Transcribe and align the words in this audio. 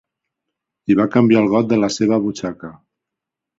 I 0.93 0.95
va 1.01 1.05
canviar 1.17 1.45
el 1.45 1.51
got 1.53 1.69
de 1.75 1.81
la 1.83 1.91
seva 1.99 2.21
butxaca. 2.27 2.75